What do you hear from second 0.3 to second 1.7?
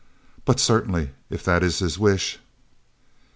But certainly, if that